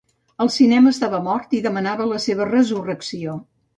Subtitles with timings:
[0.45, 3.37] El cinema estava mort i demanava la seva resurrecció.